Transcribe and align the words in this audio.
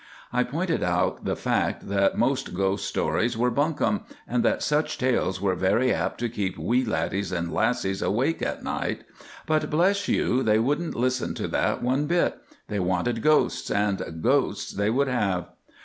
I 0.33 0.43
pointed 0.43 0.81
out 0.81 1.25
the 1.25 1.35
fact 1.35 1.87
that 1.87 2.17
most 2.17 2.55
ghost 2.55 2.87
stories 2.87 3.37
were 3.37 3.51
bunkum, 3.51 4.01
and 4.27 4.43
that 4.43 4.63
such 4.63 4.97
tales 4.97 5.39
were 5.39 5.53
very 5.53 5.93
apt 5.93 6.19
to 6.21 6.27
keep 6.29 6.57
wee 6.57 6.83
laddies 6.83 7.31
and 7.31 7.53
lassies 7.53 8.01
awake 8.01 8.41
at 8.41 8.63
night; 8.63 9.03
but, 9.45 9.69
bless 9.69 10.07
you, 10.07 10.41
they 10.41 10.57
wouldn't 10.57 10.95
listen 10.95 11.35
to 11.35 11.47
that 11.49 11.83
one 11.83 12.07
bit. 12.07 12.35
They 12.67 12.79
wanted 12.79 13.21
ghosts, 13.21 13.69
and 13.69 14.03
ghosts 14.23 14.71
they 14.71 14.89
would 14.89 15.07
have. 15.07 15.49